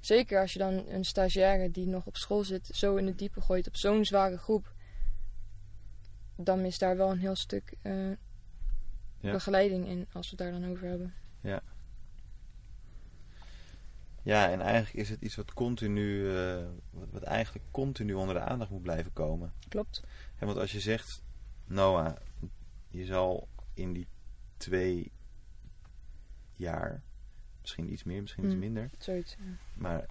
[0.00, 3.40] Zeker als je dan een stagiaire die nog op school zit zo in het diepe
[3.40, 4.72] gooit op zo'n zware groep.
[6.36, 8.10] Dan mist daar wel een heel stuk eh,
[9.20, 9.32] Ja.
[9.32, 11.14] begeleiding in als we het daar dan over hebben.
[14.22, 18.70] Ja, en eigenlijk is het iets wat continu, eh, wat, eigenlijk continu onder de aandacht
[18.70, 19.52] moet blijven komen.
[19.68, 20.02] Klopt.
[20.40, 21.22] Ja, want als je zegt,
[21.66, 22.16] Noah,
[22.88, 24.06] je zal in die
[24.56, 25.12] twee
[26.56, 27.02] jaar,
[27.60, 28.62] misschien iets meer, misschien iets Hmm.
[28.62, 29.36] minder, Zoiets.
[29.38, 29.44] ja.
[29.74, 30.06] maar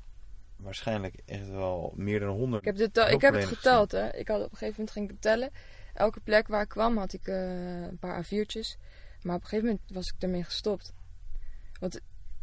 [0.56, 2.66] waarschijnlijk echt wel meer dan honderd.
[2.66, 4.16] Ik heb, ik heb het geteld, hè.
[4.16, 5.50] Ik had op een gegeven moment ging ik tellen.
[5.94, 8.78] Elke plek waar ik kwam had ik eh, een paar A4'tjes.
[9.22, 10.94] Maar op een gegeven moment was ik ermee gestopt.
[11.80, 12.00] Want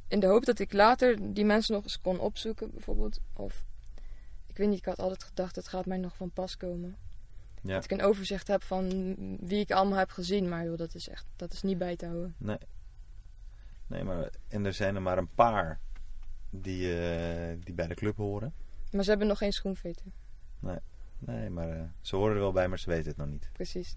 [0.09, 3.21] in de hoop dat ik later die mensen nog eens kon opzoeken, bijvoorbeeld.
[3.33, 3.65] Of,
[4.47, 6.97] ik weet niet, ik had altijd gedacht, het gaat mij nog van pas komen.
[7.65, 8.89] Ja, Dat ik een overzicht heb van
[9.41, 10.49] wie ik allemaal heb gezien.
[10.49, 12.35] Maar joh, dat is echt, dat is niet bij te houden.
[12.39, 12.59] nee.
[13.87, 15.81] Nee, maar en er zijn er maar een paar
[16.51, 18.55] die, eh, die bij de club horen.
[18.91, 20.07] Maar ze hebben nog geen schoenveter.
[21.19, 23.51] Nee, maar eh, ze horen er wel bij, maar ze weten het nog niet.
[23.53, 23.97] Precies.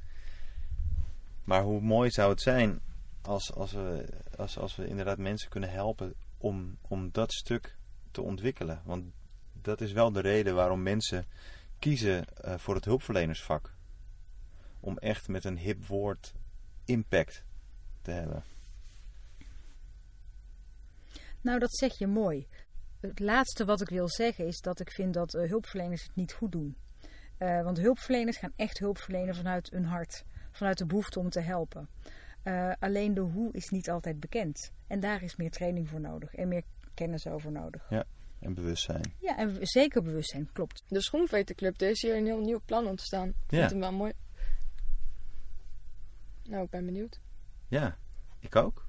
[1.44, 2.80] Maar hoe mooi zou het zijn
[3.22, 7.76] als, als, we, als, als we inderdaad mensen kunnen helpen om, om dat stuk
[8.12, 8.82] te ontwikkelen.
[8.86, 9.04] Want
[9.62, 11.26] dat is wel de reden waarom mensen
[11.80, 13.74] kiezen eh, voor het hulpverlenersvak.
[14.80, 16.34] Om echt met een hip woord
[16.86, 17.44] impact
[18.02, 18.44] te hebben.
[21.42, 22.48] Nou, dat zeg je mooi.
[23.00, 26.34] Het laatste wat ik wil zeggen is dat ik vind dat eh, hulpverleners het niet
[26.34, 26.78] goed doen.
[27.38, 30.26] Eh, want hulpverleners gaan echt hulp verlenen vanuit hun hart.
[30.52, 31.90] Vanuit de behoefte om te helpen.
[32.80, 34.72] Alleen de hoe is niet altijd bekend.
[34.88, 36.36] En daar is meer training voor nodig.
[36.36, 36.64] En meer
[36.94, 37.90] kennis over nodig.
[38.40, 39.14] En bewustzijn.
[39.20, 40.84] Ja, en zeker bewustzijn, klopt.
[40.88, 43.28] De Schoenveterclub, er is hier een heel nieuw plan ontstaan.
[43.28, 43.68] Ik vind Ja.
[43.70, 44.12] hem wel mooi.
[46.44, 47.20] Nou, ik ben benieuwd.
[47.68, 47.98] Ja,
[48.40, 48.86] ik ook.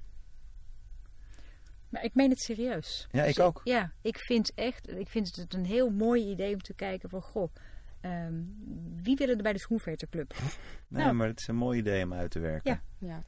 [1.89, 3.07] Maar ik meen het serieus.
[3.11, 3.61] Ja, ik Dus ook.
[3.63, 7.21] Ja, ik vind echt, ik vind het een heel mooi idee om te kijken van,
[7.21, 7.53] goh,
[8.01, 8.41] ehm,
[9.03, 10.33] wie willen er bij de Schoenveterclub?
[10.39, 10.49] Nee,
[11.03, 11.15] Nou.
[11.15, 12.71] maar het is een mooi idee om uit te werken.
[12.97, 13.07] Ja.
[13.07, 13.23] Ja.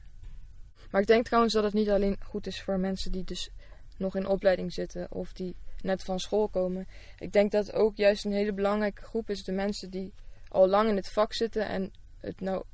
[0.90, 3.50] Maar ik denk trouwens dat het niet alleen goed is voor mensen die dus
[3.96, 6.88] nog in opleiding zitten of die net van school komen.
[7.18, 10.12] Ik denk dat ook juist een hele belangrijke groep is de mensen die
[10.48, 12.64] al lang in het vak zitten en het nou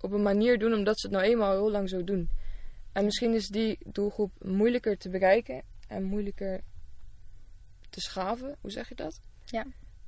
[0.00, 2.30] op een manier doen omdat ze het nou eenmaal heel lang zo doen.
[2.92, 6.60] En misschien is die doelgroep moeilijker te bereiken en moeilijker
[7.90, 8.56] te schaven.
[8.60, 9.20] Hoe zeg je dat?
[9.44, 9.66] Ja.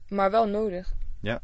[0.09, 0.95] Maar wel nodig.
[1.21, 1.41] Ja.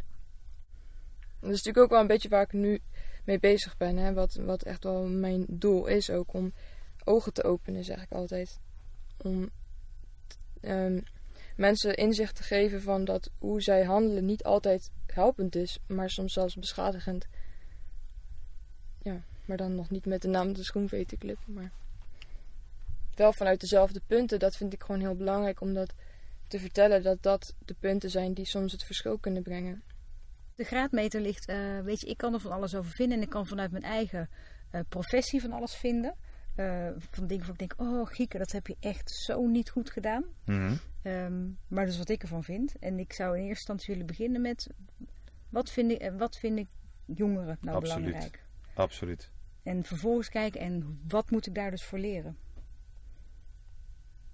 [1.40, 2.81] Dat is natuurlijk ook wel een beetje waar ik nu
[3.25, 3.96] mee bezig ben.
[3.96, 4.12] Hè?
[4.12, 6.33] Wat, wat echt wel mijn doel is ook.
[6.33, 6.53] Om
[7.05, 8.61] ogen te openen, zeg ik altijd.
[9.16, 9.51] Om
[10.61, 11.01] ehm,
[11.57, 15.79] mensen inzicht te geven van dat hoe zij handelen niet altijd helpend is.
[15.87, 17.27] Maar soms zelfs beschadigend.
[19.03, 21.38] Ja, maar dan nog niet met de naam de Schoenveterclub.
[21.46, 21.70] Maar
[23.14, 24.38] wel vanuit dezelfde punten.
[24.38, 25.61] Dat vind ik gewoon heel belangrijk.
[25.61, 25.94] Omdat
[26.49, 29.83] te vertellen dat dat de punten zijn die soms het verschil kunnen brengen.
[30.55, 33.31] De graadmeter ligt, eh, weet je, ik kan er van alles over vinden en ik
[33.31, 34.29] kan vanuit mijn eigen
[34.70, 36.14] eh, professie van alles vinden.
[36.61, 39.90] Eh, van dingen waar ik denk, oh Gieke, dat heb je echt zo niet goed
[39.90, 40.25] gedaan.
[40.44, 40.75] Mhm.
[41.03, 42.79] Ehm, maar dat is wat ik ervan vind.
[42.79, 44.68] En ik zou in eerste instantie willen beginnen met,
[45.49, 46.68] wat vind ik, wat vind ik
[47.05, 48.05] jongeren nou Absoluut.
[48.05, 48.44] belangrijk?
[48.75, 49.31] Absoluut.
[49.62, 52.37] En vervolgens kijken, en wat moet ik daar dus voor leren?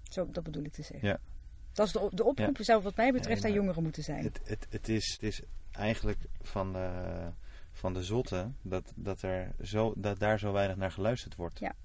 [0.01, 1.07] Zo, dat bedoel ik te zeggen.
[1.07, 1.19] Ja.
[1.71, 4.23] Dat is de, de oproep zou wat mij betreft aan maar jongeren moeten zijn.
[4.23, 6.89] Het, het, het, is, het is eigenlijk van de,
[7.71, 11.59] van de zotte dat, dat, er zo, dat daar zo weinig naar geluisterd wordt.
[11.59, 11.75] Ja.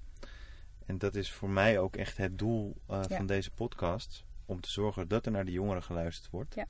[0.85, 3.17] En dat is voor mij ook echt het doel eh, Ja.
[3.17, 4.23] van deze podcast.
[4.45, 6.55] Om te zorgen dat er naar de jongeren geluisterd wordt.
[6.55, 6.65] Ja.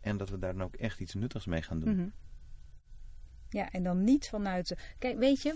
[0.00, 1.94] En dat we daar dan ook echt iets nuttigs mee gaan doen.
[1.96, 2.08] Mhm.
[3.48, 4.76] Ja, en dan niet vanuit.
[4.98, 5.54] Kijk, weet je,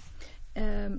[0.52, 0.96] ehm,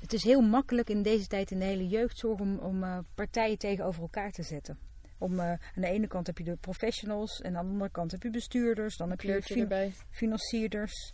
[0.00, 3.58] het is heel makkelijk in deze tijd in de hele jeugdzorg om, om eh, partijen
[3.58, 4.78] tegenover elkaar te zetten.
[5.18, 8.10] Om, eh, aan de ene kant heb je de professionals en aan de andere kant
[8.10, 9.92] heb je bestuurders, dan heb je Kleurtje fin- erbij.
[10.10, 11.12] financierders,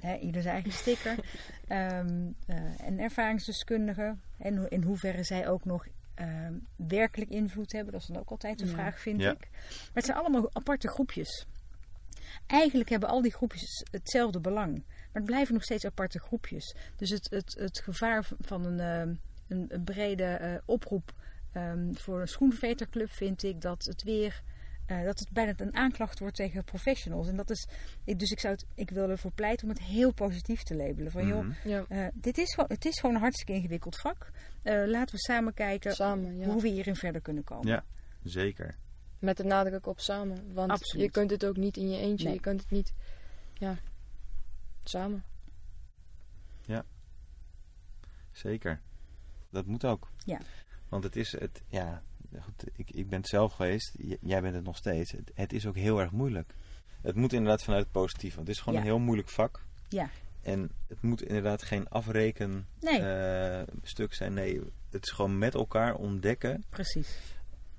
[0.00, 1.14] hè, ieder zijn eigen sticker,
[1.68, 4.20] Ehm, eh, en ervaringsdeskundigen.
[4.38, 8.30] En ho- in hoeverre zij ook nog ehm, werkelijk invloed hebben, dat is dan ook
[8.30, 8.70] altijd de Ja.
[8.72, 9.30] vraag, vind Ja.
[9.30, 9.48] ik.
[9.50, 11.46] Maar het zijn allemaal aparte groepjes.
[12.46, 14.72] Eigenlijk hebben al die groepjes hetzelfde belang.
[14.86, 16.74] Maar het blijven nog steeds aparte groepjes.
[16.96, 19.14] Dus het, het, het gevaar van een, ehm,
[19.48, 21.12] een, een brede eh, oproep
[21.52, 24.42] ehm, voor een schoenveterclub vind ik dat het weer.
[24.88, 27.28] Eh, dat het bijna een aanklacht wordt tegen professionals.
[27.28, 27.68] En dat is.
[28.04, 31.12] ik- Dus ik, zou het, ik wil ervoor pleiten om het heel positief te labelen.
[31.12, 31.68] Van joh, Mhm.
[31.68, 34.30] Ja, eh, dit is gewoon, het is gewoon een hartstikke ingewikkeld vak.
[34.62, 36.38] Eh, laten we samen kijken samen.
[36.38, 36.46] Ja.
[36.46, 37.66] hoe we hierin verder kunnen komen.
[37.66, 37.84] Ja,
[38.22, 38.76] zeker.
[39.18, 40.52] Met de nadruk op samen.
[40.54, 41.04] Want Absoluut.
[41.04, 42.24] je kunt het ook niet in je eentje.
[42.24, 42.34] Nee.
[42.34, 42.92] Je kunt het niet.
[43.54, 43.76] Ja,
[44.84, 45.24] samen.
[48.32, 48.80] Zeker.
[49.50, 50.10] Dat moet ook.
[50.24, 50.40] Ja.
[50.88, 52.02] Want het is het, ja,
[52.40, 55.12] goed, ik, ik ben het zelf geweest, jij bent het nog steeds.
[55.12, 56.54] Het, het is ook heel erg moeilijk.
[57.02, 58.36] Het moet inderdaad vanuit het positieve.
[58.36, 58.84] Want het is gewoon Ja.
[58.84, 59.64] een heel moeilijk vak.
[59.88, 60.10] Ja.
[60.42, 63.00] En het moet inderdaad geen afreken Nee.
[63.00, 64.34] eh, stuk zijn.
[64.34, 64.60] Nee,
[64.90, 66.64] het is gewoon met elkaar ontdekken.
[66.68, 67.18] Precies.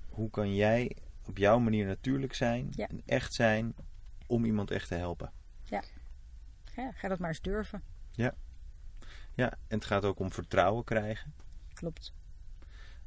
[0.10, 2.88] Hoe kan jij op jouw manier natuurlijk zijn Ja.
[2.88, 3.76] en echt zijn
[4.28, 5.32] om iemand echt te helpen.
[5.64, 5.84] Ja,
[6.92, 7.84] ga dat maar eens durven.
[9.36, 11.34] Ja, en het gaat ook om vertrouwen krijgen.
[11.74, 12.14] Klopt.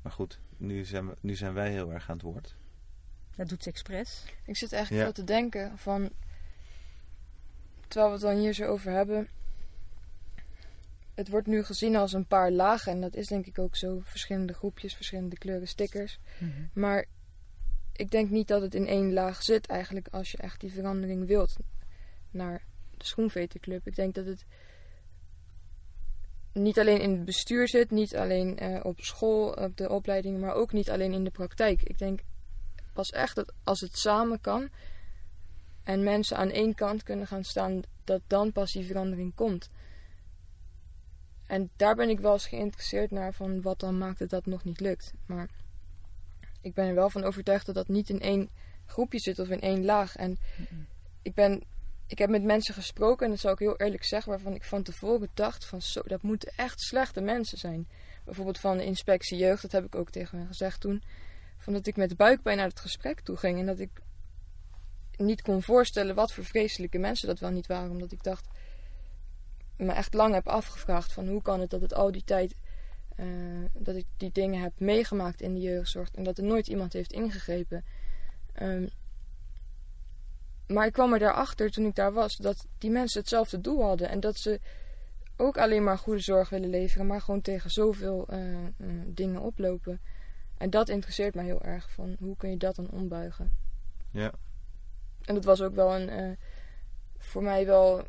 [0.03, 2.55] Maar goed, nu zijn, we, nu zijn wij heel erg aan het woord.
[3.37, 4.25] Dat doet ze expres.
[4.45, 5.13] Ik zit eigenlijk Ja.
[5.13, 6.11] veel te denken van.
[7.89, 9.29] Terwijl we het dan hier zo over hebben.
[11.15, 12.93] Het wordt nu gezien als een paar lagen.
[12.93, 14.01] En dat is denk ik ook zo.
[14.05, 16.19] Verschillende groepjes, verschillende kleuren stickers.
[16.73, 17.05] Maar
[17.93, 20.09] ik denk niet dat het in één laag zit eigenlijk.
[20.11, 21.57] Als je echt die verandering wilt.
[22.31, 22.63] Naar
[22.97, 23.87] de schoenveterclub.
[23.87, 24.45] Ik denk dat het
[26.53, 27.91] niet alleen in het bestuur zit.
[27.91, 30.41] Niet alleen eh, op school, op de opleiding.
[30.41, 31.83] Maar ook niet alleen in de praktijk.
[31.83, 32.21] Ik denk
[32.93, 34.69] pas echt dat als het samen kan
[35.83, 39.71] en mensen aan één kant kunnen gaan staan, dat dan pas die verandering komt.
[41.47, 44.65] En daar ben ik wel eens geïnteresseerd naar van wat dan maakt dat dat nog
[44.65, 45.13] niet lukt.
[45.27, 45.49] Maar
[46.61, 48.51] ik ben er wel van overtuigd dat dat niet in één
[48.87, 50.17] groepje zit of in één laag.
[50.17, 50.39] En
[51.23, 51.63] ik ben,
[52.13, 54.83] ik heb met mensen gesproken en dat zal ik heel eerlijk zeggen, waarvan ik van
[54.83, 57.89] tevoren dacht van zo, dat moeten echt slechte mensen zijn.
[58.25, 61.03] Bijvoorbeeld van de inspectie jeugd, dat heb ik ook tegen hen gezegd toen
[61.57, 63.59] van dat ik met buikpijn naar het gesprek toe ging.
[63.59, 63.91] En dat ik
[65.17, 67.91] niet kon voorstellen wat voor vreselijke mensen dat wel niet waren.
[67.91, 68.49] Omdat ik dacht,
[69.77, 72.55] me echt lang heb afgevraagd van hoe kan het dat het al die tijd,
[73.17, 73.27] eh,
[73.73, 76.09] dat ik die dingen heb meegemaakt in de jeugdzorg.
[76.15, 77.85] En dat er nooit iemand heeft ingegrepen.
[78.53, 78.87] Ehm,
[80.73, 84.09] maar ik kwam er daarachter toen ik daar was, dat die mensen hetzelfde doel hadden.
[84.09, 84.61] En dat ze
[85.37, 88.69] ook alleen maar goede zorg willen leveren, maar gewoon tegen zoveel eh, eh,
[89.07, 90.01] dingen oplopen.
[90.59, 91.91] En dat interesseert mij heel erg.
[91.91, 93.53] Van hoe kun je dat dan ombuigen?
[94.11, 94.33] Ja.
[95.25, 96.09] En dat was ook wel een.
[96.09, 96.37] eh,
[97.19, 98.05] voor mij wel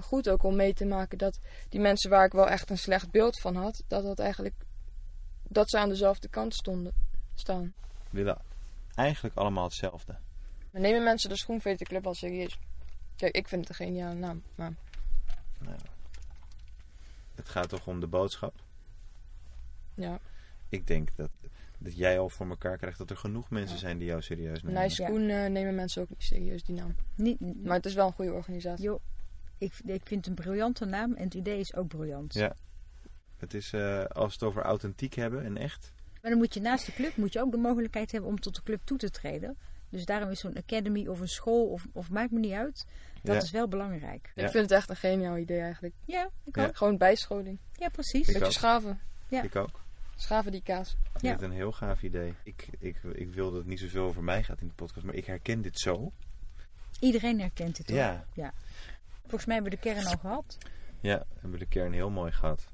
[0.00, 3.10] goed ook om mee te maken dat die mensen waar ik wel echt een slecht
[3.10, 4.54] beeld van had, dat dat eigenlijk.
[5.42, 6.92] dat ze aan dezelfde kant stonden.
[7.34, 7.74] staan.
[8.10, 8.38] Willen
[8.94, 10.16] eigenlijk allemaal hetzelfde.
[10.70, 12.58] Maar nemen mensen de Schoenveterclub al serieus?
[13.16, 14.42] Kijk, ik vind het een geniale naam.
[14.54, 14.72] Maar
[15.58, 15.76] Nou,
[17.34, 18.54] het gaat toch om de boodschap.
[19.94, 20.18] ja,
[20.68, 21.30] Ik denk dat,
[21.78, 23.80] dat jij al voor elkaar krijgt dat er genoeg mensen Ja.
[23.80, 24.82] zijn die jou serieus nemen.
[24.82, 26.94] Nice Schoen eh, nemen mensen ook niet serieus, die naam.
[27.14, 28.84] Niet, Maar het is wel een goede organisatie.
[28.84, 29.00] joh,
[29.58, 32.34] ik, ik vind het een briljante naam en het idee is ook briljant.
[32.34, 32.56] Ja.
[33.36, 35.92] Het is, eh, als we het over authentiek hebben en echt.
[36.22, 38.54] Maar dan moet je naast de club moet je ook de mogelijkheid hebben om tot
[38.54, 39.56] de club toe te treden.
[39.90, 42.86] Dus daarom is zo'n academy of een school of, of maakt me niet uit.
[43.22, 43.42] Dat Ja.
[43.42, 44.32] is wel belangrijk.
[44.34, 44.44] Ja.
[44.44, 45.94] Ik vind het echt een geniaal idee eigenlijk.
[46.04, 46.66] Ja, ik Ja.
[46.66, 46.76] ook.
[46.76, 47.58] Gewoon bijscholing.
[47.76, 48.20] Ja, precies.
[48.20, 48.52] Ik Beetje ook.
[48.52, 49.00] schaven.
[49.28, 49.42] Ja.
[49.42, 49.80] Ik ook.
[50.16, 50.90] Schaven die kaas.
[50.92, 51.32] Ik vind Ja.
[51.32, 52.34] het een heel gaaf idee.
[52.44, 55.14] Ik, ik, ik wil dat het niet zoveel over mij gaat in de podcast, maar
[55.14, 56.12] ik herken dit zo.
[57.00, 57.98] Iedereen herkent het, hoor.
[58.34, 58.52] Ja.
[59.20, 60.58] Volgens mij hebben we de kern al gehad.
[61.00, 62.66] Ja, we hebben de kern heel mooi gehad.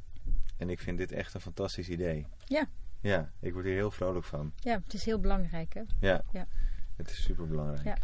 [0.57, 2.27] En ik vind dit echt een fantastisch idee.
[2.45, 2.67] Ja.
[3.01, 4.53] Ja, ik word hier heel vrolijk van.
[4.61, 5.83] Ja, het is heel belangrijk, hè?
[6.01, 6.23] Ja.
[6.33, 6.47] Ja.
[6.97, 7.85] Het is super belangrijk.
[7.85, 7.97] Ja.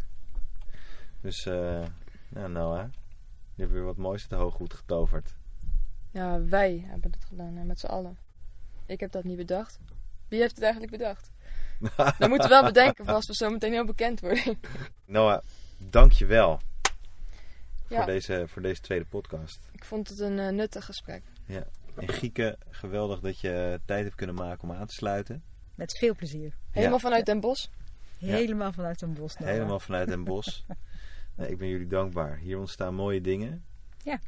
[1.21, 1.85] Dus, eh
[2.29, 2.89] nou Noah,
[3.55, 5.35] je hebt weer wat moois te hooggoed getoverd.
[6.11, 8.19] Ja, wij hebben het gedaan, hè, met z'n allen.
[8.87, 9.79] Ik heb dat niet bedacht.
[10.29, 11.31] Wie heeft het eigenlijk bedacht?
[12.19, 14.61] Dat moeten we wel bedenken voor als we zo meteen heel bekend worden.
[15.05, 15.43] Noah,
[15.79, 16.61] dank je wel
[17.89, 17.97] Ja.
[17.97, 19.69] voor, deze, voor deze tweede podcast.
[19.73, 21.23] Ik vond het een eh, nuttig gesprek.
[21.97, 25.43] En Gieke, geweldig dat je tijd hebt kunnen maken om aan te sluiten.
[25.75, 26.55] Met veel plezier.
[26.71, 27.03] Helemaal Ja.
[27.03, 27.67] vanuit Den Bosch.
[28.31, 29.37] Helemaal vanuit een bos.
[29.39, 29.51] Noah.
[29.53, 30.61] Helemaal vanuit Bosch.
[31.37, 32.37] Nee, ik ben jullie dankbaar.
[32.37, 33.65] Hier ontstaan mooie dingen.
[34.05, 34.19] Ja.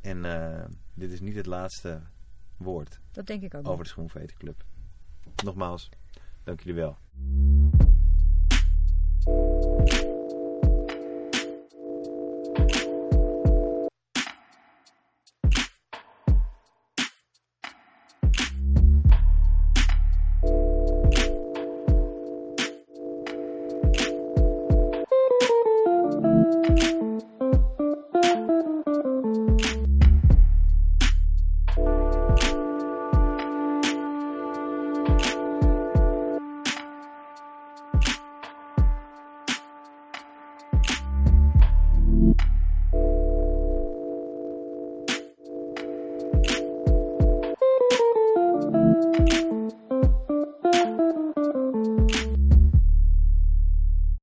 [0.00, 2.00] En eh, dit is niet het laatste
[2.56, 3.68] woord Dat denk ik ook.
[3.68, 4.64] over de Schoenveten Club.
[5.44, 5.88] Nogmaals,
[6.44, 6.98] dank jullie wel.